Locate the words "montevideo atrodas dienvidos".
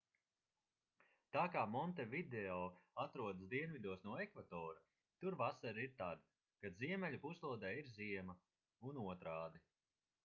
1.73-4.01